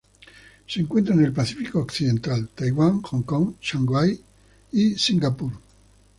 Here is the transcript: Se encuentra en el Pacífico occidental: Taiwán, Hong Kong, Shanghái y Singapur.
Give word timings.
Se 0.65 0.79
encuentra 0.79 1.13
en 1.13 1.23
el 1.25 1.31
Pacífico 1.31 1.77
occidental: 1.79 2.49
Taiwán, 2.55 3.03
Hong 3.03 3.21
Kong, 3.21 3.53
Shanghái 3.61 4.19
y 4.71 4.95
Singapur. 4.95 5.51